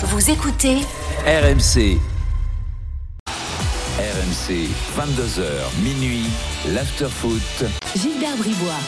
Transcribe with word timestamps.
Vous 0.00 0.30
écoutez 0.30 0.76
RMC. 1.26 1.98
RMC, 3.98 4.68
22h, 4.96 5.42
minuit, 5.82 6.22
l'afterfoot. 6.68 7.64
Gilbert 7.96 8.36
Bribois. 8.36 8.78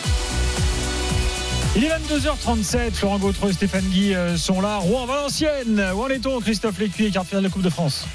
Il 1.75 1.83
est 1.83 1.89
22h37, 1.89 2.93
Florent 2.93 3.19
Gautreau 3.19 3.49
et 3.49 3.53
Stéphane 3.53 3.87
Guy 3.87 4.15
euh, 4.15 4.37
sont 4.37 4.61
là. 4.61 4.77
Rouen, 4.77 5.05
Valenciennes, 5.07 5.85
où 5.97 6.03
en 6.05 6.09
est-on 6.09 6.39
Christophe 6.39 6.79
Lécuyer, 6.79 7.11
quart 7.11 7.27
finale 7.27 7.43
de 7.43 7.49
la 7.49 7.53
Coupe 7.53 7.63
de 7.63 7.71
France? 7.71 8.07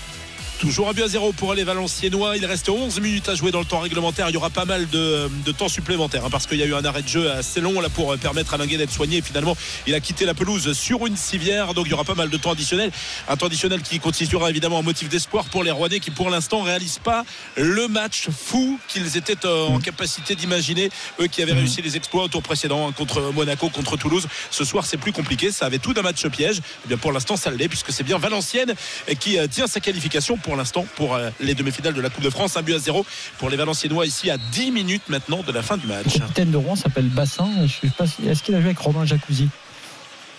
Toujours 0.60 0.88
un 0.88 0.94
but 0.94 1.04
à 1.04 1.08
zéro 1.08 1.34
pour 1.34 1.54
les 1.54 1.66
Valenciennois. 1.66 2.38
Il 2.38 2.46
reste 2.46 2.70
11 2.70 3.02
minutes 3.02 3.28
à 3.28 3.36
jouer 3.36 3.52
dans 3.52 3.60
le 3.60 3.66
temps 3.66 3.80
réglementaire. 3.80 4.30
Il 4.30 4.34
y 4.34 4.38
aura 4.38 4.50
pas 4.50 4.64
mal 4.64 4.88
de, 4.90 5.30
de 5.46 5.52
temps 5.52 5.68
supplémentaire 5.68 6.26
hein, 6.26 6.30
parce 6.32 6.48
qu'il 6.48 6.58
y 6.58 6.64
a 6.64 6.66
eu 6.66 6.74
un 6.74 6.86
arrêt 6.86 7.02
de 7.02 7.08
jeu 7.10 7.30
assez 7.30 7.60
long 7.60 7.82
là 7.82 7.90
pour 7.90 8.18
permettre 8.18 8.54
à 8.54 8.58
Linguet 8.58 8.78
d'être 8.78 8.92
soigné. 8.92 9.18
Et 9.18 9.22
finalement, 9.22 9.58
il 9.86 9.94
a 9.94 10.00
quitté 10.00 10.26
la 10.26 10.34
pelouse 10.34 10.72
sur 10.72 11.06
une 11.08 11.18
civière. 11.18 11.74
Donc 11.74 11.88
il 11.88 11.92
y 11.92 11.94
aura 11.94 12.06
pas 12.06 12.16
mal 12.16 12.30
de 12.30 12.38
temps 12.38 12.52
additionnel. 12.52 12.90
Un 13.28 13.36
temps 13.36 13.48
additionnel 13.48 13.82
qui 13.82 14.00
constituera 14.00 14.50
évidemment 14.50 14.80
un 14.80 14.82
motif 14.82 15.10
d'espoir 15.10 15.46
pour 15.46 15.64
les 15.64 15.72
Rouennais 15.72 16.00
qui 16.00 16.10
pour 16.10 16.30
l'instant 16.30 16.62
réalisent 16.62 17.00
pas 17.00 17.26
le 17.58 17.90
match 17.90 18.30
fou 18.30 18.80
qu'ils 18.88 19.18
étaient 19.18 19.46
euh, 19.46 19.68
en 19.68 19.80
capacité 19.80 20.36
d'imaginer. 20.36 20.90
Eux 21.20 21.28
qui 21.28 21.42
avaient 21.42 21.54
réussi 21.54 21.82
les 21.82 21.98
exploits 21.98 22.24
au 22.24 22.28
tour 22.30 22.42
précédent 22.42 22.88
hein, 22.88 22.94
contre 22.94 23.34
Monaco, 23.34 23.70
contre 23.70 23.98
Toulouse. 23.98 24.26
Ce 24.52 24.64
soir, 24.64 24.86
c'est 24.86 24.98
plus 24.98 25.12
compliqué. 25.12 25.52
Ça 25.52 25.66
avait 25.66 25.80
tout 25.80 25.94
d'un 25.94 26.02
match 26.02 26.26
piège. 26.28 26.60
Et 26.86 26.88
bien 26.88 26.98
pour 26.98 27.12
l'instant, 27.12 27.36
ça 27.36 27.52
l'est 27.52 27.68
puisque 27.68 27.92
c'est 27.92 28.04
bien 28.04 28.18
Valenciennes 28.18 28.74
qui 29.20 29.38
euh, 29.38 29.48
tient 29.48 29.68
sa 29.68 29.82
qualification 29.82 30.38
pour 30.46 30.56
l'instant 30.56 30.86
pour 30.96 31.16
euh, 31.16 31.30
les 31.42 31.56
demi-finales 31.56 31.96
de 31.96 32.02
la 32.02 32.10
Coupe 32.12 32.24
de 32.24 32.30
France. 32.30 32.56
Un 32.56 32.62
but 32.62 32.76
à 32.76 32.80
zéro 32.80 33.04
pour 33.40 33.50
les 33.50 33.58
Valenciennois 33.58 34.06
ici 34.06 34.30
à 34.30 34.38
10 34.38 34.72
minutes 34.72 35.02
maintenant 35.10 35.42
de 35.42 35.52
la 35.52 35.64
fin 35.64 35.76
du 35.76 35.88
match. 35.88 36.06
Le 36.14 36.20
capitaine 36.20 36.52
de 36.52 36.58
Rouen 36.58 36.76
s'appelle 36.76 37.10
Bassin. 37.10 37.50
Je 37.66 37.88
sais 37.88 37.94
pas 37.98 38.06
si- 38.06 38.26
Est-ce 38.28 38.44
qu'il 38.44 38.54
a 38.56 38.60
joué 38.60 38.68
avec 38.68 38.78
Romain 38.80 39.06
Jacuzzi? 39.06 39.50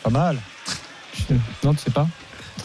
Pas 0.04 0.10
mal. 0.10 0.38
Je- 1.28 1.34
Non, 1.64 1.74
tu 1.74 1.80
sais 1.84 1.90
pas? 1.90 2.06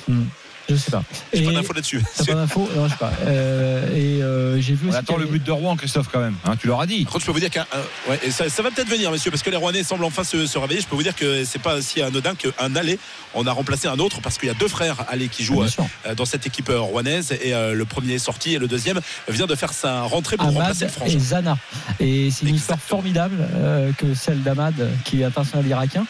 Hmm. 0.07 0.25
Je 0.69 0.75
sais 0.75 0.91
pas. 0.91 1.03
J'ai 1.33 1.43
pas 1.43 1.51
d'infos 1.51 1.73
là-dessus. 1.73 2.01
T'as 2.15 2.25
pas 2.25 2.33
Non, 2.35 2.85
je 2.85 2.89
sais 2.91 2.97
pas. 2.97 3.11
Euh, 3.25 3.87
et 3.95 4.21
euh, 4.21 4.40
j'ai 4.61 4.73
vu 4.75 4.87
On 4.89 4.93
attend 4.93 5.17
le 5.17 5.25
but 5.25 5.43
de 5.43 5.51
Rouen, 5.51 5.75
Christophe, 5.75 6.07
quand 6.11 6.19
même. 6.19 6.35
Hein, 6.45 6.55
tu 6.59 6.67
leur 6.67 6.79
as 6.81 6.85
dit. 6.85 7.03
Contre, 7.05 7.19
je 7.21 7.25
peux 7.25 7.31
vous 7.31 7.39
dire 7.39 7.49
qu'un. 7.49 7.65
ouais, 8.09 8.19
et 8.23 8.31
ça, 8.31 8.47
ça 8.49 8.61
va 8.63 8.71
peut-être 8.71 8.89
venir, 8.89 9.11
messieurs, 9.11 9.31
parce 9.31 9.43
que 9.43 9.49
les 9.49 9.57
Rouennais 9.57 9.83
semblent 9.83 10.05
enfin 10.05 10.23
se, 10.23 10.45
se 10.45 10.57
réveiller. 10.57 10.81
Je 10.81 10.87
peux 10.87 10.95
vous 10.95 11.03
dire 11.03 11.15
que 11.15 11.43
c'est 11.45 11.61
pas 11.61 11.81
si 11.81 12.01
anodin 12.01 12.35
qu'un 12.35 12.75
aller. 12.75 12.99
On 13.33 13.45
a 13.47 13.51
remplacé 13.51 13.87
un 13.87 13.99
autre 13.99 14.21
parce 14.21 14.37
qu'il 14.37 14.47
y 14.47 14.51
a 14.51 14.55
deux 14.55 14.67
frères 14.67 15.05
allés 15.09 15.27
qui 15.29 15.43
jouent 15.43 15.67
sûr. 15.67 15.85
euh, 16.05 16.15
dans 16.15 16.25
cette 16.25 16.45
équipe 16.45 16.69
euh, 16.69 16.79
rouennaise. 16.79 17.31
Et 17.41 17.53
euh, 17.53 17.73
le 17.73 17.85
premier 17.85 18.13
est 18.13 18.19
sorti 18.19 18.53
et 18.55 18.59
le 18.59 18.67
deuxième 18.67 18.99
vient 19.29 19.47
de 19.47 19.55
faire 19.55 19.73
sa 19.73 20.01
rentrée 20.03 20.37
pour 20.37 20.47
remplacer 20.47 20.85
le 20.85 20.89
et 20.89 20.93
frangin. 20.93 21.19
Zana. 21.19 21.57
Et 21.99 22.29
c'est 22.31 22.45
une 22.45 22.55
histoire 22.55 22.79
formidable 22.79 23.37
euh, 23.55 23.91
que 23.97 24.13
celle 24.13 24.41
d'Ahmad, 24.43 24.73
qui 25.05 25.21
est 25.21 25.23
international 25.25 25.65
irakien. 25.67 26.05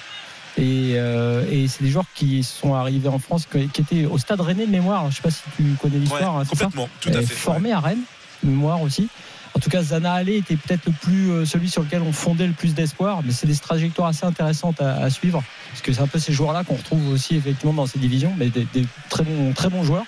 Et, 0.58 0.96
euh, 0.96 1.46
et 1.50 1.68
c'est 1.70 1.82
des 1.84 1.90
joueurs 1.92 2.06
qui 2.14 2.44
sont 2.44 2.74
arrivés 2.76 3.08
en 3.08 3.20
France, 3.20 3.48
qui 3.50 3.82
étaient 3.82 4.06
au 4.06 4.18
stade 4.18 4.42
rennais 4.42 4.66
de 4.66 4.72
mémoire. 4.72 5.04
Je 5.04 5.08
ne 5.08 5.12
sais 5.14 5.22
pas 5.22 5.32
si 5.32 5.42
tu 5.56 5.64
connais 5.82 5.94
Ouais, 5.96 6.02
l'histoire. 6.02 6.38
hein, 6.40 6.44
complètement, 6.46 6.90
tout 7.00 7.10
à 7.10 7.22
Et 7.22 7.26
fait. 7.26 7.34
formé 7.36 7.72
à 7.72 7.80
Rennes, 7.80 8.02
mémoire 8.44 8.82
aussi. 8.82 9.08
En 9.54 9.60
tout 9.60 9.70
cas, 9.70 9.82
Zana 9.84 10.14
Allé 10.14 10.38
était 10.38 10.56
peut-être 10.56 10.86
le 10.86 10.94
plus 10.94 11.30
euh, 11.32 11.46
celui 11.46 11.70
sur 11.70 11.82
lequel 11.84 12.02
on 12.04 12.14
fondait 12.14 12.48
le 12.48 12.54
plus 12.54 12.74
d'espoir, 12.74 13.20
mais 13.26 13.34
c'est 13.34 13.48
des 13.48 13.56
trajectoires 13.58 14.08
assez 14.08 14.26
intéressantes 14.26 14.80
à, 14.82 14.96
à 14.96 15.10
suivre, 15.10 15.44
parce 15.72 15.82
que 15.82 15.92
c'est 15.92 16.02
un 16.02 16.08
peu 16.08 16.20
ces 16.20 16.32
joueurs-là 16.32 16.64
qu'on 16.64 16.76
retrouve 16.76 17.10
aussi 17.10 17.36
effectivement 17.36 17.74
dans 17.74 17.86
ces 17.86 18.00
divisions, 18.00 18.34
mais 18.38 18.48
des, 18.50 18.66
des 18.74 18.86
très 19.10 19.24
bons 19.24 19.52
très 19.54 19.70
bons 19.70 19.84
joueurs. 19.84 20.06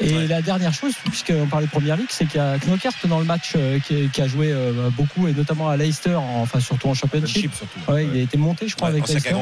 Et 0.00 0.14
Ouais. 0.16 0.26
la 0.26 0.40
dernière 0.40 0.72
chose, 0.72 0.94
puisqu'on 1.04 1.46
parlait 1.46 1.66
de 1.66 1.70
Première 1.70 1.96
Ligue, 1.96 2.08
c'est 2.08 2.24
qu'il 2.26 2.38
y 2.38 2.42
a 2.42 2.58
Knokert 2.58 2.92
dans 3.04 3.18
le 3.20 3.26
match 3.26 3.52
euh, 3.56 3.78
qui, 3.78 4.08
qui 4.08 4.22
a 4.22 4.26
joué 4.26 4.50
euh, 4.50 4.88
beaucoup, 4.90 5.28
et 5.28 5.32
notamment 5.34 5.68
à 5.68 5.76
Leicester, 5.76 6.14
en- 6.14 6.40
enfin 6.40 6.58
surtout 6.58 6.88
en 6.88 6.94
Championship. 6.94 7.42
Chip, 7.42 7.54
surtout. 7.54 7.78
Ouais, 7.92 8.06
il 8.12 8.18
a 8.18 8.22
été 8.22 8.38
monté, 8.38 8.66
je 8.68 8.74
crois, 8.74 8.88
avec 8.88 9.06
Leicester. 9.06 9.34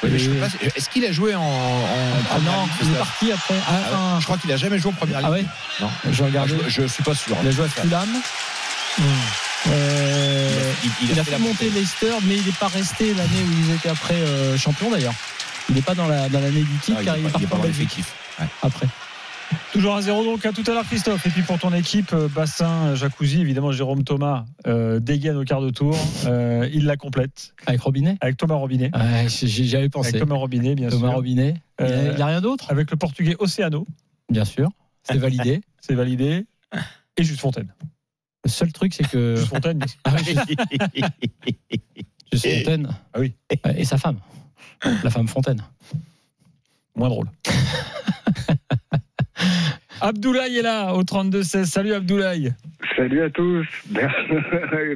Grimper. 0.00 0.06
Ouais, 0.06 0.10
mais 0.12 0.18
je 0.18 0.30
sais 0.30 0.36
Et- 0.36 0.40
pas 0.40 0.48
si- 0.50 0.56
Est-ce 0.76 0.88
qu'il 0.90 1.04
a 1.04 1.12
joué 1.12 1.34
en. 1.34 1.42
en 1.42 1.84
Ah 1.86 2.34
première 2.34 2.52
non, 2.52 2.62
ligue, 2.64 2.72
il 2.82 2.90
est 2.92 2.98
parti 2.98 3.32
après. 3.32 3.54
Ah, 3.66 3.70
Ah 3.70 3.80
enfin, 3.92 4.18
Je 4.20 4.24
crois 4.24 4.38
qu'il 4.38 4.52
a 4.52 4.56
jamais 4.56 4.78
joué 4.78 4.90
en 4.90 4.94
première 4.94 5.18
ligue. 5.18 5.26
ah 5.28 5.32
ouais 5.32 5.44
Non. 5.80 5.90
Je 6.10 6.22
regardais. 6.24 6.54
Je, 6.68 6.82
je 6.82 6.86
suis 6.86 7.02
pas 7.02 7.14
sûr. 7.14 7.36
Il 7.42 7.48
a 7.48 7.50
joué 7.50 7.64
à 7.64 7.68
Fulham. 7.68 8.08
Euh, 9.68 10.72
Il, 10.84 10.90
il 11.02 11.10
il 11.10 11.12
a 11.12 11.24
fait 11.24 11.24
fait 11.24 11.30
la 11.32 11.38
monter 11.38 11.70
Leicester, 11.70 12.12
mais 12.24 12.36
il 12.36 12.44
n'est 12.46 12.52
pas 12.52 12.68
resté 12.68 13.14
l'année 13.14 13.42
où 13.44 13.52
ils 13.68 13.74
étaient 13.74 13.88
après 13.88 14.14
euh, 14.14 14.56
champions 14.56 14.90
d'ailleurs. 14.90 15.14
Il 15.68 15.74
n'est 15.74 15.82
pas 15.82 15.94
dans 15.94 16.06
la 16.06 16.28
dans 16.28 16.40
l'année 16.40 16.62
du 16.62 16.78
titre 16.78 16.98
Ah, 16.98 17.02
il 17.02 17.04
car 17.06 17.14
est 17.16 17.18
il 17.18 17.22
pas- 17.24 17.28
est 17.28 17.32
parti 17.32 17.46
pas 17.46 17.54
en 17.54 17.58
dans 17.58 17.64
Belgique 17.64 17.80
l'effectif. 17.96 18.06
Ouais. 18.38 18.46
après. 18.62 18.86
Toujours 19.72 19.94
un 19.96 20.00
0 20.00 20.24
donc 20.24 20.44
à 20.46 20.52
tout 20.52 20.62
à 20.66 20.70
l'heure 20.72 20.84
Christophe. 20.86 21.26
Et 21.26 21.30
puis 21.30 21.42
pour 21.42 21.58
ton 21.58 21.72
équipe, 21.74 22.12
euh, 22.12 22.28
Bassin, 22.28 22.94
Jacuzzi, 22.94 23.40
évidemment 23.40 23.72
Jérôme 23.72 24.04
Thomas 24.04 24.44
euh, 24.66 25.00
dégaine 25.00 25.36
au 25.36 25.44
quart 25.44 25.60
de 25.60 25.70
tour. 25.70 25.96
Euh, 26.26 26.68
il 26.72 26.86
la 26.86 26.96
complète 26.96 27.54
Avec 27.66 27.80
Robinet? 27.82 28.16
Avec 28.20 28.36
Thomas 28.36 28.54
Robinet. 28.56 28.90
ouais, 28.94 29.26
j'ai- 29.28 29.46
J'y 29.46 29.76
avais 29.76 29.88
pensé. 29.88 30.08
Avec 30.10 30.20
Thomas 30.20 30.36
Robinet, 30.36 30.74
bien 30.74 30.88
Thomas 30.88 31.08
sûr. 31.08 31.16
Robinet. 31.16 31.54
Il 31.80 31.86
y 31.86 31.88
a- 31.88 31.92
Euh, 31.92 32.14
n'y 32.16 32.22
a 32.22 32.26
rien 32.26 32.40
d'autre? 32.40 32.70
Avec 32.70 32.90
le 32.90 32.96
portugais 32.96 33.36
Océano, 33.38 33.86
Bien 34.30 34.44
sûr. 34.44 34.70
C'est 35.04 35.18
validé. 35.18 35.60
c'est 35.80 35.94
validé. 35.94 36.46
Et 37.16 37.22
Juste 37.22 37.40
Fontaine. 37.40 37.72
Le 38.44 38.50
seul 38.50 38.72
truc, 38.72 38.94
c'est 38.94 39.08
que. 39.08 39.36
Juste 39.36 39.48
Fontaine. 39.48 39.84
Ah 40.04 40.16
Juste 42.32 42.48
Fontaine. 42.58 42.88
Ah 43.14 43.20
oui. 43.20 43.34
Et 43.76 43.84
sa 43.84 43.98
femme. 43.98 44.18
La 45.04 45.10
femme 45.10 45.28
Fontaine. 45.28 45.62
moins 46.96 47.08
drôle. 47.08 47.28
Abdoulaye 50.00 50.58
est 50.58 50.62
là 50.62 50.94
au 50.94 51.02
32-16. 51.02 51.64
Salut 51.64 51.92
Abdoulaye. 51.94 52.52
Salut 52.96 53.22
à 53.22 53.30
tous. 53.30 53.66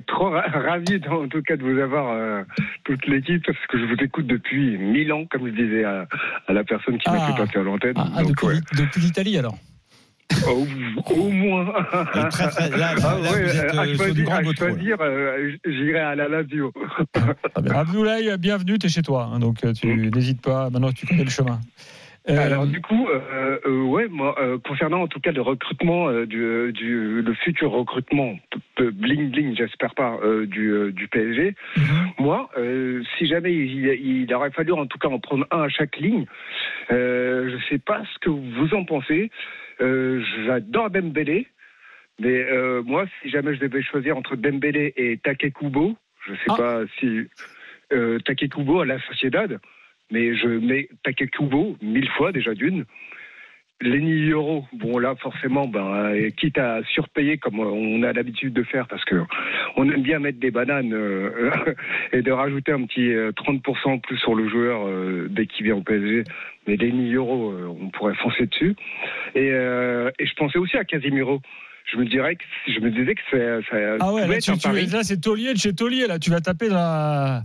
Trop 0.06 0.30
ra- 0.30 0.44
ravi 0.48 1.00
en 1.10 1.28
tout 1.28 1.42
cas 1.42 1.56
de 1.56 1.62
vous 1.62 1.78
avoir 1.80 2.12
euh, 2.12 2.42
toute 2.84 3.06
l'équipe 3.06 3.44
parce 3.46 3.58
que 3.68 3.78
je 3.78 3.84
vous 3.84 4.02
écoute 4.02 4.26
depuis 4.26 4.76
mille 4.78 5.12
ans, 5.12 5.24
comme 5.30 5.46
je 5.48 5.52
disais 5.52 5.84
à, 5.84 6.06
à 6.46 6.52
la 6.52 6.64
personne 6.64 6.98
qui 6.98 7.10
m'a 7.10 7.16
Ah. 7.20 7.32
fait 7.32 7.42
passer 7.44 7.58
à 7.58 7.62
l'antenne. 7.62 7.94
Ah, 7.96 8.08
ah, 8.16 8.22
depuis 8.22 8.46
ouais. 8.46 8.54
depuis 8.76 9.00
l'Italie 9.00 9.38
alors 9.38 9.56
au, 10.46 10.64
au 11.12 11.28
moins. 11.30 11.66
Et 12.14 12.28
très, 12.28 12.48
très- 12.50 12.70
là, 12.70 12.90
Ah 13.02 13.16
là, 13.20 13.32
ouais, 13.32 13.56
êtes 13.56 14.28
à 14.28 14.44
choisir, 14.54 14.96
euh, 15.00 15.50
j'irai 15.66 15.98
à 15.98 16.14
la 16.14 16.28
Lazio. 16.28 16.72
Abdoulaye, 17.74 18.36
bienvenue, 18.38 18.78
t'es 18.78 18.88
chez 18.88 19.02
toi. 19.02 19.28
hein, 19.32 19.40
donc 19.40 19.64
euh, 19.64 19.72
tu 19.72 19.88
n'hésites 19.88 20.40
pas. 20.40 20.70
Maintenant 20.70 20.92
tu 20.92 21.06
connais 21.06 21.24
le 21.24 21.30
chemin. 21.30 21.58
Euh, 22.28 22.36
Alors 22.38 22.66
du 22.66 22.82
coup, 22.82 23.08
euh, 23.08 23.58
euh, 23.66 23.82
ouais, 23.82 24.06
moi, 24.08 24.36
euh, 24.38 24.58
concernant 24.58 25.00
en 25.02 25.08
tout 25.08 25.20
cas 25.20 25.32
le 25.32 25.40
recrutement 25.40 26.08
euh, 26.08 26.26
du, 26.26 26.70
du 26.74 27.22
le 27.22 27.34
futur 27.34 27.70
recrutement 27.70 28.38
bling 28.78 29.30
bling, 29.30 29.56
j'espère 29.56 29.94
pas, 29.94 30.18
euh, 30.22 30.44
du, 30.46 30.68
euh, 30.70 30.92
PSG. 31.10 31.54
Moi, 32.18 32.50
euh, 32.58 33.02
si 33.16 33.26
jamais 33.26 33.54
il, 33.54 33.86
il 33.86 34.34
aurait 34.34 34.50
fallu 34.50 34.72
en 34.72 34.86
tout 34.86 34.98
cas 34.98 35.08
en 35.08 35.18
prendre 35.18 35.46
un 35.50 35.62
à 35.62 35.68
chaque 35.70 35.96
ligne, 35.96 36.26
euh, 36.90 37.50
je 37.50 37.64
sais 37.68 37.78
pas 37.78 38.02
ce 38.12 38.18
que 38.18 38.28
vous 38.30 38.74
en 38.74 38.84
pensez. 38.84 39.30
Euh, 39.80 40.22
J'adore 40.44 40.90
Dembélé, 40.90 41.46
mais 42.18 42.44
euh, 42.44 42.82
moi, 42.82 43.06
si 43.22 43.30
jamais 43.30 43.54
je 43.54 43.60
devais 43.60 43.80
choisir 43.82 44.16
entre 44.18 44.36
Dembélé 44.36 44.92
et 44.96 45.16
Takekubo, 45.16 45.96
je 46.26 46.34
sais 46.34 46.50
Ah. 46.50 46.56
pas 46.58 46.80
si 46.98 47.22
euh, 47.94 48.18
Takekubo 48.20 48.80
à 48.80 48.84
la 48.86 49.00
Sociedad, 49.08 49.58
mais 50.10 50.34
je 50.36 50.48
mets 50.48 50.88
Takekubo 51.04 51.76
mille 51.82 52.08
fois 52.10 52.32
déjà 52.32 52.54
d'une. 52.54 52.84
Lenny 53.82 54.28
Euro, 54.28 54.66
bon 54.74 54.98
là 54.98 55.14
forcément, 55.16 55.66
ben, 55.66 55.80
euh, 55.80 56.28
quitte 56.36 56.58
à 56.58 56.82
surpayer 56.92 57.38
comme 57.38 57.60
on 57.60 58.02
a 58.02 58.12
l'habitude 58.12 58.52
de 58.52 58.62
faire, 58.62 58.86
parce 58.88 59.04
que 59.06 59.16
on 59.76 59.88
aime 59.90 60.02
bien 60.02 60.18
mettre 60.18 60.38
des 60.38 60.50
bananes 60.50 60.92
euh, 60.92 61.50
et 62.12 62.20
de 62.20 62.30
rajouter 62.30 62.72
un 62.72 62.84
petit 62.84 63.10
euh, 63.10 63.32
30% 63.32 63.88
en 63.88 63.98
plus 63.98 64.18
sur 64.18 64.34
le 64.34 64.48
joueur 64.50 64.86
euh, 64.86 65.28
dès 65.30 65.46
qu'il 65.46 65.64
vient 65.64 65.76
au 65.76 65.82
PSG. 65.82 66.24
Mais 66.66 66.76
Lenny 66.76 67.14
Euro, 67.14 67.52
euh, 67.52 67.74
on 67.80 67.88
pourrait 67.88 68.14
foncer 68.16 68.44
dessus. 68.46 68.76
Et, 69.34 69.50
euh, 69.50 70.10
et 70.18 70.26
je 70.26 70.34
pensais 70.34 70.58
aussi 70.58 70.76
à 70.76 70.84
Casimiro. 70.84 71.40
Je 71.90 71.96
me 71.96 72.04
dirais 72.04 72.36
que 72.36 72.44
je 72.68 72.80
me 72.80 72.90
disais 72.90 73.14
que 73.14 73.22
ça 73.30 73.96
ah 74.00 74.12
ouais, 74.12 74.28
là, 74.28 74.38
tu, 74.38 74.52
tu- 74.58 74.68
là, 74.92 75.02
c'est 75.02 75.20
taulier 75.20 75.54
de 75.54 75.58
chez 75.58 75.74
taulier. 75.74 76.06
Là, 76.06 76.18
tu 76.18 76.30
vas 76.30 76.40
taper 76.40 76.68
dans 76.68 76.74
la. 76.74 77.42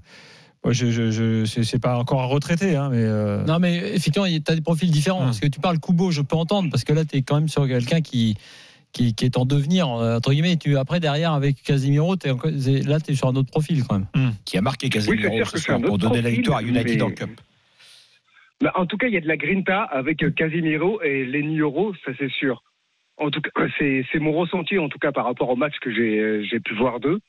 Je, 0.71 0.89
je, 0.91 1.11
je- 1.11 1.61
c'est 1.63 1.79
pas 1.81 1.97
encore 1.97 2.21
un 2.21 2.25
retraité, 2.27 2.75
hein, 2.75 2.89
mais. 2.91 3.01
euh, 3.03 3.43
Non, 3.45 3.59
mais 3.59 3.77
effectivement, 3.95 4.27
tu 4.27 4.51
as 4.51 4.55
des 4.55 4.61
profils 4.61 4.89
différents. 4.89 5.19
Hum. 5.19 5.25
Parce 5.25 5.39
que 5.39 5.47
tu 5.47 5.59
parles 5.59 5.79
Kubo, 5.79 6.11
je 6.11 6.21
peux 6.21 6.35
entendre, 6.35 6.69
parce 6.71 6.83
que 6.83 6.93
là, 6.93 7.05
tu 7.05 7.17
es 7.17 7.21
quand 7.21 7.35
même 7.35 7.47
sur 7.49 7.67
quelqu'un 7.67 8.01
qui, 8.01 8.35
qui, 8.91 9.13
qui 9.13 9.25
est 9.25 9.37
en 9.37 9.45
devenir, 9.45 9.89
euh, 9.89 10.17
entre 10.17 10.31
guillemets. 10.31 10.55
Tu, 10.57 10.77
après, 10.77 10.99
derrière, 10.99 11.33
avec 11.33 11.61
Casimiro, 11.63 12.15
c'est- 12.21 12.87
là, 12.87 12.99
tu 12.99 13.11
es 13.11 13.15
sur 13.15 13.27
un 13.27 13.35
autre 13.35 13.51
profil 13.51 13.83
quand 13.83 13.99
même. 13.99 14.31
Qui 14.45 14.57
a 14.57 14.61
marqué 14.61 14.87
Oui, 14.87 14.91
c'est 15.21 15.35
sûr 15.35 15.47
ce 15.47 15.57
soir 15.59 15.81
pour 15.81 15.97
donner 15.97 16.21
la 16.21 16.29
victoire 16.31 16.57
à 16.59 16.61
United 16.63 16.85
mais- 16.85 16.95
dans 16.97 17.07
le 17.09 17.13
Cup. 17.13 17.29
Bah, 18.61 18.71
en 18.75 18.85
tout 18.85 18.97
cas, 18.97 19.07
il 19.07 19.13
y 19.13 19.17
a 19.17 19.21
de 19.21 19.27
la 19.27 19.35
grinta 19.37 19.81
avec 19.83 20.23
euh, 20.23 20.31
Casimiro 20.31 21.01
et 21.01 21.25
Lenny 21.25 21.59
Euro, 21.59 21.93
ça 22.05 22.11
c'est 22.17 22.31
sûr. 22.31 22.63
En 23.17 23.29
tout 23.29 23.41
cas, 23.41 23.49
c'est 23.77 24.05
mon 24.19 24.31
ressenti 24.31 24.77
en 24.79 24.87
tout 24.89 24.97
cas 24.97 25.11
par 25.11 25.25
rapport 25.25 25.49
au 25.49 25.55
match 25.55 25.73
que 25.81 25.93
j'ai 25.93 26.43
j'ai 26.49 26.59
pu 26.59 26.73
voir 26.75 26.99
d'eux. 26.99 27.19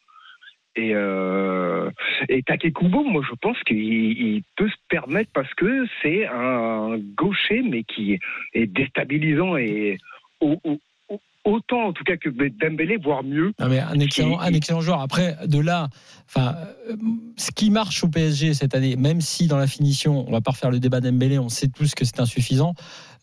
Et, 0.76 0.92
euh, 0.94 1.90
et 2.28 2.42
Takekubo, 2.42 3.02
moi 3.04 3.22
je 3.28 3.34
pense 3.40 3.56
qu'il 3.66 3.78
il 3.78 4.42
peut 4.56 4.68
se 4.68 4.74
permettre 4.88 5.30
parce 5.32 5.52
que 5.54 5.86
c'est 6.02 6.26
un 6.26 6.98
gaucher 7.16 7.62
mais 7.62 7.82
qui 7.82 8.18
est 8.52 8.66
déstabilisant 8.66 9.56
et 9.56 9.96
au, 10.40 10.60
au- 10.64 10.78
au- 11.08 11.20
autant 11.44 11.84
en 11.84 11.92
tout 11.94 12.04
cas 12.04 12.16
que 12.18 12.28
Dembélé, 12.28 12.98
voire 12.98 13.22
mieux. 13.24 13.52
Non, 13.58 13.68
mais 13.68 13.78
un 13.78 13.98
excellent, 14.00 14.38
un 14.38 14.52
excellent 14.52 14.80
joueur. 14.82 15.00
Après, 15.00 15.36
de 15.46 15.60
là, 15.60 15.88
enfin, 16.28 16.56
euh, 16.90 16.96
ce 17.38 17.50
qui 17.52 17.70
marche 17.70 18.04
au 18.04 18.08
PSG 18.08 18.52
cette 18.52 18.74
année, 18.74 18.96
même 18.96 19.20
si 19.22 19.46
dans 19.46 19.56
la 19.56 19.66
finition, 19.68 20.28
on 20.28 20.30
va 20.32 20.40
pas 20.42 20.50
refaire 20.50 20.70
le 20.70 20.78
débat 20.80 21.00
Dembélé, 21.00 21.38
on 21.38 21.48
sait 21.48 21.68
tous 21.68 21.94
que 21.94 22.04
c'est 22.04 22.20
insuffisant. 22.20 22.74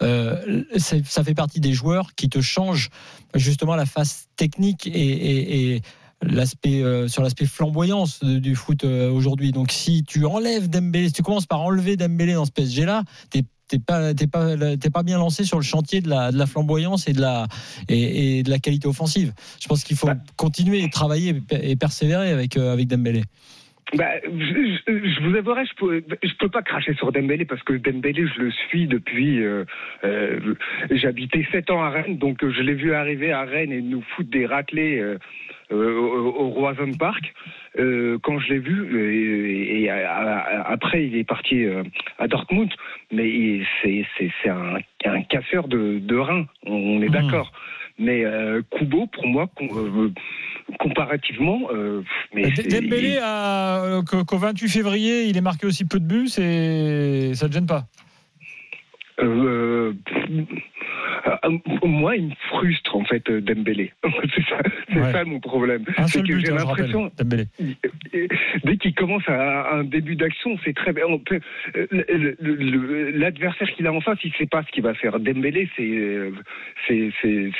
euh, 0.01 0.63
ça 0.77 1.23
fait 1.23 1.35
partie 1.35 1.59
des 1.59 1.73
joueurs 1.73 2.15
qui 2.15 2.29
te 2.29 2.41
changent 2.41 2.89
justement 3.35 3.75
la 3.75 3.85
face 3.85 4.27
technique 4.37 4.87
et, 4.87 4.91
et- 4.91 5.75
et 5.75 5.81
l'aspect 6.23 6.81
euh, 6.83 7.07
sur 7.07 7.21
l'aspect 7.23 7.45
flamboyance 7.45 8.19
de- 8.23 8.39
du 8.39 8.55
foot 8.55 8.83
euh, 8.83 9.09
aujourd'hui. 9.11 9.51
Donc 9.51 9.71
si 9.71 10.03
tu 10.03 10.25
enlèves 10.25 10.69
Dembélé, 10.69 11.07
si 11.07 11.13
tu 11.13 11.23
commences 11.23 11.45
par 11.45 11.61
enlever 11.61 11.97
Dembélé 11.97 12.33
dans 12.33 12.45
ce 12.45 12.51
PSG 12.51 12.85
là, 12.85 13.03
t'es 13.29 13.43
t'es 13.67 13.79
pas 13.79 14.13
t'es 14.13 14.27
pas 14.27 14.55
t'es 14.77 14.89
pas 14.89 15.03
bien 15.03 15.17
lancé 15.17 15.45
sur 15.45 15.57
le 15.57 15.63
chantier 15.63 16.01
de 16.01 16.09
la, 16.09 16.31
de 16.31 16.37
la 16.37 16.45
flamboyance 16.45 17.07
et 17.07 17.13
de 17.13 17.21
la 17.21 17.47
et, 17.89 18.39
et 18.39 18.43
de 18.43 18.49
la 18.49 18.59
qualité 18.59 18.87
offensive. 18.87 19.33
Je 19.61 19.67
pense 19.67 19.83
qu'il 19.83 19.95
faut 19.97 20.07
Bah. 20.07 20.17
continuer 20.35 20.83
et 20.83 20.89
travailler 20.89 21.41
et 21.49 21.75
persévérer 21.75 22.29
avec 22.29 22.57
euh, 22.57 22.73
avec 22.73 22.87
Dembélé. 22.87 23.23
Bah, 23.95 24.05
je, 24.23 24.77
je- 24.87 25.21
vous 25.21 25.35
avouerai, 25.35 25.65
je 25.65 25.73
peux, 25.75 26.03
je 26.23 26.33
peux 26.39 26.49
pas 26.49 26.61
cracher 26.63 26.93
sur 26.95 27.11
Dembélé 27.11 27.45
parce 27.45 27.61
que 27.63 27.73
Dembélé, 27.73 28.25
je 28.25 28.41
le 28.41 28.51
suis 28.51 28.87
depuis. 28.87 29.43
Euh, 29.43 29.65
euh, 30.03 30.39
J'habitais 30.89 31.45
7 31.51 31.69
ans 31.69 31.81
à 31.83 31.89
Rennes, 31.89 32.17
donc 32.17 32.37
je 32.47 32.61
l'ai 32.61 32.73
vu 32.73 32.93
arriver 32.93 33.31
à 33.31 33.43
Rennes 33.43 33.71
et 33.71 33.81
nous 33.81 34.01
foutre 34.01 34.29
des 34.31 34.45
raclés 34.45 34.99
euh, 34.99 35.17
euh, 35.71 35.95
au, 35.95 36.27
au 36.27 36.49
Roison 36.49 36.91
Park. 36.97 37.33
Euh, 37.77 38.17
quand 38.23 38.39
je 38.39 38.53
l'ai 38.53 38.59
vu, 38.59 38.79
euh, 38.81 39.81
et, 39.83 39.89
à- 39.89 40.11
à- 40.11 40.71
après 40.71 41.05
il 41.05 41.15
est 41.15 41.23
parti 41.23 41.63
euh, 41.65 41.83
à 42.19 42.27
Dortmund, 42.27 42.71
mais 43.11 43.61
c'est 43.81 44.05
c'est- 44.17 44.31
c'est 44.41 44.49
un, 44.49 44.77
un 45.05 45.21
casseur 45.23 45.67
de, 45.67 45.99
de 45.99 46.15
reins, 46.15 46.45
on, 46.65 46.73
on 46.73 47.01
est 47.01 47.05
Mhm. 47.07 47.11
d'accord. 47.11 47.51
Mais 47.99 48.25
euh, 48.25 48.61
Kubo, 48.71 49.05
pour 49.07 49.27
moi, 49.27 49.47
euh, 49.61 50.09
comparativement, 50.79 51.69
euh, 51.73 52.01
mais 52.33 52.51
Dembélé, 52.51 53.19
euh, 53.21 54.01
qu'au 54.03 54.25
qu'au 54.25 54.37
28 54.37 54.69
février, 54.69 55.23
il 55.25 55.37
est 55.37 55.41
marqué 55.41 55.65
aussi 55.65 55.85
peu 55.85 55.99
de 55.99 56.05
buts, 56.05 56.27
c'est 56.27 57.33
ça 57.35 57.47
te 57.47 57.53
gêne 57.53 57.65
pas 57.67 57.85
Euh, 59.19 59.93
moi, 61.83 62.15
il 62.15 62.27
me 62.27 62.35
frustre 62.49 62.95
en 62.95 63.05
fait 63.05 63.29
Dembélé. 63.29 63.93
c'est 64.35 64.43
ça, 64.49 64.57
Ouais. 64.95 65.11
ça 65.11 65.23
mon 65.25 65.39
problème. 65.39 65.85
C'est 66.07 66.21
que 66.21 66.39
j'ai 66.39 66.51
hein, 66.51 66.55
l'impression, 66.55 67.11
dès 68.63 68.77
qu'il 68.77 68.93
commence 68.93 69.27
à 69.27 69.73
un 69.73 69.83
début 69.83 70.15
d'action, 70.15 70.57
c'est 70.63 70.75
très 70.75 70.93
L'adversaire 73.13 73.71
qu'il 73.71 73.87
a 73.87 73.93
en 73.93 74.01
face, 74.01 74.19
il 74.23 74.33
sait 74.33 74.45
pas 74.45 74.63
ce 74.63 74.71
qu'il 74.71 74.83
va 74.83 74.93
faire. 74.93 75.19
Dembélé, 75.19 75.69
c'est 75.77 77.11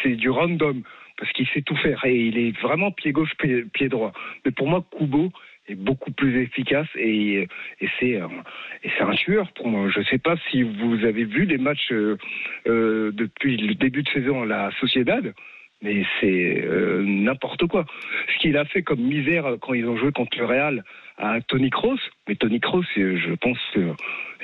c'est 0.04 0.16
du 0.16 0.30
random 0.30 0.84
parce 1.24 1.32
qu'il 1.36 1.48
sait 1.54 1.62
tout 1.62 1.78
faire 1.78 2.04
et 2.04 2.18
il 2.18 2.38
est 2.38 2.52
vraiment 2.60 2.92
pied 2.92 3.14
gauche 3.14 3.32
pied, 3.40 3.64
pied 3.74 3.88
droit. 3.88 4.12
Mais 4.44 4.52
pour 4.52 4.68
moi, 4.68 4.84
Kubo 4.98 5.32
est 5.70 5.76
beaucoup 5.76 6.12
plus 6.12 6.42
efficace 6.42 6.90
et, 6.98 7.48
et 7.80 7.88
c'est 7.98 8.20
un, 8.20 9.16
tueur 9.16 9.50
pour 9.54 9.70
moi. 9.70 9.90
Je 9.90 10.02
sais 10.04 10.18
pas 10.18 10.36
si 10.52 10.64
vous 10.64 10.96
avez 11.06 11.24
vu 11.24 11.46
les 11.46 11.58
matchs 11.58 11.94
euh, 11.94 12.18
euh, 12.68 13.12
depuis 13.14 13.56
le 13.56 13.74
début 13.76 14.04
de 14.04 14.10
saison 14.10 14.42
à 14.44 14.46
la 14.46 14.70
Sociedad. 14.82 15.34
Mais 15.82 16.06
c'est 16.20 16.62
euh, 16.66 17.04
n'importe 17.06 17.68
quoi. 17.68 17.86
Ce 18.34 18.40
qu'il 18.42 18.58
a 18.58 18.66
fait 18.66 18.84
comme 18.84 19.00
misère 19.02 19.46
quand 19.62 19.74
ils 19.74 19.86
ont 19.88 19.96
joué 19.96 20.12
contre 20.12 20.38
le 20.38 20.46
Real 20.46 20.84
à 21.18 21.40
Tony 21.48 21.70
Kroos. 21.70 22.00
Mais 22.28 22.36
Tony 22.36 22.60
Kroos, 22.60 22.84
je 22.98 23.34
pense 23.36 23.58
que. 23.74 23.94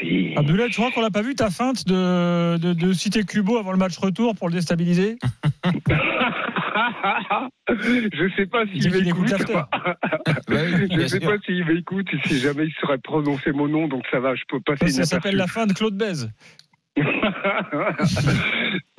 il- 0.01 0.37
Abdoulaye, 0.37 0.69
tu 0.69 0.75
crois 0.79 0.91
qu'on 0.91 1.01
l'a 1.01 1.09
pas 1.11 1.21
vu 1.23 1.35
ta 1.35 1.49
feinte 1.49 1.85
de, 1.87 2.57
de, 2.57 2.73
de 2.73 2.93
citer 2.93 3.23
Kubo 3.25 3.57
avant 3.57 3.73
le 3.73 3.77
match 3.77 3.97
retour 3.97 4.33
pour 4.35 4.47
le 4.47 4.53
déstabiliser 4.53 5.17
je 7.69 8.29
sais 8.35 8.45
pas 8.45 8.63
Il 8.73 8.81
s'il 8.81 8.91
m'écoute. 9.03 9.27
je 10.49 11.07
sais 11.07 11.19
pas 11.19 11.37
s'il 11.45 11.65
m'écoute, 11.65 12.07
si 12.25 12.39
jamais 12.39 12.65
il 12.65 12.73
saurait 12.79 12.97
prononcer 12.99 13.51
mon 13.51 13.67
nom, 13.67 13.87
donc 13.87 14.03
ça 14.11 14.19
va, 14.19 14.35
je 14.35 14.43
peux 14.47 14.59
passer 14.59 14.87
Ça, 14.89 15.03
ça 15.03 15.15
s'appelle 15.15 15.35
la 15.35 15.47
fin 15.47 15.65
de 15.67 15.73
Claude 15.73 15.95
Bèze. 15.97 16.31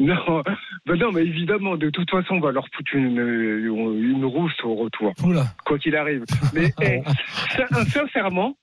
non, 0.00 0.42
ben 0.86 0.96
non, 0.98 1.12
mais 1.12 1.22
évidemment, 1.22 1.76
de 1.76 1.90
toute 1.90 2.10
façon, 2.10 2.34
on 2.36 2.40
va 2.40 2.52
leur 2.52 2.66
foutre 2.74 2.94
une, 2.94 3.18
une 3.18 4.24
rousse 4.24 4.58
au 4.64 4.74
retour, 4.74 5.12
Oula. 5.22 5.44
quoi 5.66 5.78
qu'il 5.78 5.94
arrive. 5.96 6.24
Mais 6.54 6.72
eh, 6.80 7.02
sin- 7.50 7.84
sincèrement, 7.84 8.56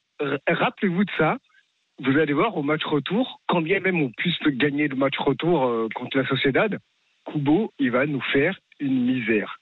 rappelez-vous 0.48 1.04
de 1.06 1.12
ça. 1.18 1.38
Vous 2.04 2.18
allez 2.18 2.34
voir 2.34 2.56
au 2.56 2.62
match 2.64 2.84
retour, 2.86 3.42
quand 3.48 3.62
bien 3.62 3.80
même 3.80 4.00
on 4.02 4.12
puisse 4.12 4.38
gagner 4.44 4.88
le 4.88 4.96
match 4.96 5.18
retour 5.18 5.66
euh, 5.66 5.88
contre 5.96 6.18
la 6.18 6.28
Sociedad, 6.28 6.78
Kubo, 7.26 7.72
il 7.80 7.90
va 7.92 8.06
nous 8.06 8.22
faire 8.34 8.56
une 8.80 9.06
misère. 9.06 9.60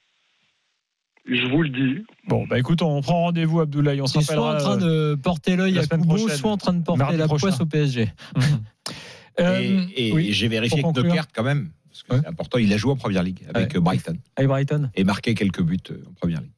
Je 1.27 1.47
vous 1.47 1.63
le 1.63 1.69
dis. 1.69 2.05
Bon, 2.27 2.45
bah 2.45 2.59
écoute, 2.59 2.81
on 2.83 3.01
prend 3.01 3.21
rendez-vous, 3.23 3.59
Abdoulaye. 3.59 3.99
On 4.01 4.05
se 4.07 4.19
C'est 4.19 4.33
soit 4.33 4.37
en 4.37 4.43
rappellera. 4.51 4.77
train 4.77 4.85
de 4.85 5.15
porter 5.15 5.55
l'œil 5.55 5.79
à 5.79 5.87
prochaine. 6.05 6.37
soit 6.37 6.51
en 6.51 6.57
train 6.57 6.73
de 6.73 6.83
porter 6.83 6.99
Mardi 6.99 7.17
la 7.17 7.25
prochain. 7.25 7.47
poisse 7.47 7.59
au 7.61 7.65
PSG. 7.65 8.11
Euh, 9.41 9.59
Et, 9.97 10.07
et 10.07 10.11
oui, 10.13 10.31
j'ai 10.31 10.47
vérifié 10.47 10.81
que 10.81 11.01
perte 11.01 11.31
quand 11.35 11.43
même. 11.43 11.69
Parce 11.89 12.03
que 12.03 12.13
Ouais. 12.13 12.19
c'est 12.21 12.27
important, 12.29 12.57
il 12.57 12.71
a 12.71 12.77
joué 12.77 12.93
en 12.93 12.95
première 12.95 13.21
ligue 13.21 13.41
avec 13.53 13.71
Ouais. 13.71 13.77
euh, 13.77 13.81
Brighton 13.81 14.17
Avec 14.37 14.47
Brighton. 14.47 14.89
et 14.95 15.03
marqué 15.03 15.33
quelques 15.33 15.61
buts 15.61 15.77
euh, 15.91 16.01
en 16.07 16.13
première 16.13 16.39
ligue. 16.39 16.51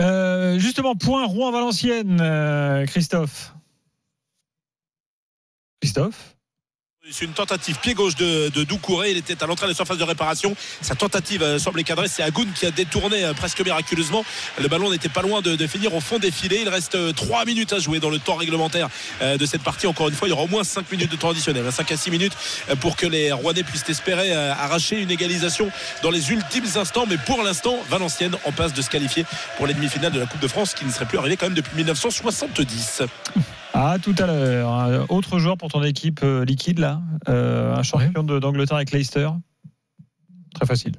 Euh, 0.00 0.58
justement, 0.58 0.94
point 0.96 1.26
Rouen-Valenciennes, 1.26 2.20
euh, 2.22 2.86
Christophe. 2.86 3.54
Christophe? 5.82 6.37
C'est 7.10 7.24
une 7.24 7.32
tentative 7.32 7.78
pied 7.78 7.94
gauche 7.94 8.16
de, 8.16 8.50
Doucouré. 8.64 9.12
Il 9.12 9.16
était 9.16 9.42
à 9.42 9.46
l'entrée 9.46 9.66
de 9.66 9.70
la 9.70 9.74
surface 9.74 9.96
de 9.96 10.04
réparation. 10.04 10.54
Sa 10.82 10.94
tentative 10.94 11.42
euh, 11.42 11.58
semblait 11.58 11.82
cadrée. 11.82 12.06
C'est 12.06 12.22
Agoun 12.22 12.48
qui 12.54 12.66
a 12.66 12.70
détourné 12.70 13.24
euh, 13.24 13.32
presque 13.32 13.60
miraculeusement. 13.62 14.24
Le 14.60 14.68
ballon 14.68 14.90
n'était 14.90 15.08
pas 15.08 15.22
loin 15.22 15.40
de, 15.40 15.66
finir 15.66 15.94
au 15.94 16.00
fond 16.00 16.18
des 16.18 16.30
filets. 16.30 16.60
Il 16.62 16.68
reste 16.68 16.96
euh, 16.96 17.12
3 17.12 17.46
minutes 17.46 17.72
à 17.72 17.78
jouer 17.78 17.98
dans 17.98 18.10
le 18.10 18.18
temps 18.18 18.34
réglementaire 18.34 18.88
euh, 19.22 19.38
de 19.38 19.46
cette 19.46 19.62
partie. 19.62 19.86
Encore 19.86 20.08
une 20.08 20.14
fois, 20.14 20.28
il 20.28 20.32
y 20.32 20.34
aura 20.34 20.42
au 20.42 20.48
moins 20.48 20.64
5 20.64 20.90
minutes 20.92 21.10
de 21.10 21.16
temps 21.16 21.30
additionnel. 21.30 21.64
5 21.72 21.90
à 21.92 21.96
6 21.96 22.10
minutes 22.10 22.36
pour 22.80 22.96
que 22.96 23.06
les 23.06 23.32
Rouennais 23.32 23.62
puissent 23.62 23.88
espérer 23.88 24.34
arracher 24.34 25.00
une 25.00 25.10
égalisation 25.10 25.70
dans 26.02 26.10
les 26.10 26.30
ultimes 26.30 26.66
instants. 26.76 27.06
Mais 27.08 27.16
pour 27.16 27.42
l'instant, 27.42 27.78
Valenciennes 27.88 28.36
en 28.44 28.52
passe 28.52 28.74
de 28.74 28.82
se 28.82 28.90
qualifier 28.90 29.24
pour 29.56 29.66
les 29.66 29.72
demi-finales 29.72 30.12
de 30.12 30.20
la 30.20 30.26
Coupe 30.26 30.40
de 30.40 30.48
France 30.48 30.74
qui 30.74 30.84
ne 30.84 30.92
serait 30.92 31.06
plus 31.06 31.18
arrivé 31.18 31.36
quand 31.36 31.46
même 31.46 31.54
depuis 31.54 31.76
1970. 31.76 33.02
Ah, 33.80 33.96
tout 34.02 34.14
à 34.18 34.26
l'heure. 34.26 34.72
Un 34.72 35.06
autre 35.08 35.38
joueur 35.38 35.56
pour 35.56 35.68
ton 35.68 35.84
équipe 35.84 36.20
euh, 36.24 36.44
liquide, 36.44 36.80
là. 36.80 37.00
Euh, 37.28 37.76
un 37.76 37.82
champion 37.84 38.24
d'Angleterre 38.24 38.76
avec 38.76 38.90
Leicester. 38.90 39.28
Très 40.54 40.66
facile. 40.66 40.92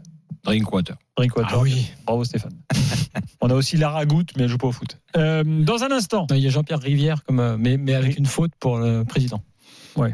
Drinkwater. 0.44 0.96
Drinkwater. 1.18 1.52
Ah 1.54 1.60
oui. 1.60 1.92
Bravo 2.06 2.24
Stéphane. 2.24 2.58
On 3.42 3.50
a 3.50 3.54
aussi 3.54 3.76
Lara 3.76 4.06
Goutte, 4.06 4.32
mais 4.38 4.44
elle 4.44 4.50
joue 4.50 4.58
pas 4.58 4.68
au 4.68 4.72
foot. 4.72 4.98
Euh, 5.18 5.44
dans 5.44 5.84
un 5.84 5.92
instant, 5.92 6.26
il 6.30 6.38
y 6.38 6.48
a 6.48 6.50
Jean-Pierre 6.50 6.80
Rivière, 6.80 7.26
comme, 7.26 7.58
mais, 7.58 7.76
mais 7.76 7.96
avec 7.96 8.18
une 8.18 8.26
faute 8.26 8.52
pour 8.60 8.78
le 8.78 9.04
président. 9.04 9.44
mais 9.98 10.14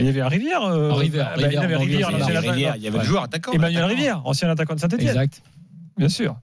il 0.00 0.04
y 0.04 0.08
avait 0.10 0.20
un 0.20 0.28
Rivière. 0.28 0.62
euh, 0.64 0.90
Un 0.90 0.94
Rivière, 0.94 1.32
bah, 1.36 1.46
il 1.46 1.52
y 1.54 1.56
avait 1.56 1.76
Rivière, 1.76 1.78
Rivière, 1.78 2.08
Rivière, 2.08 2.10
l'ancien 2.10 2.40
Rivière, 2.40 2.70
attaquant. 2.72 2.74
il 2.76 2.82
y 2.82 2.88
avait 2.88 2.98
le 2.98 3.04
joueur 3.04 3.22
attaquant. 3.22 3.52
Emmanuel 3.52 3.78
attaquant. 3.78 3.96
Rivière, 3.96 4.26
ancien 4.26 4.50
attaquant 4.50 4.74
de 4.74 4.80
Saint-Etienne. 4.80 5.08
Exact. 5.08 5.42
Bien 5.96 6.08
sûr. 6.10 6.36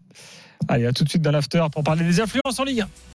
Allez, 0.68 0.88
à 0.88 0.94
tout 0.94 1.04
de 1.04 1.10
suite 1.10 1.22
dans 1.22 1.32
l'after 1.32 1.64
pour 1.72 1.84
parler 1.84 2.04
des 2.04 2.20
influences 2.20 2.60
en 2.60 2.64
Ligue 2.64 2.82
1. 2.82 2.88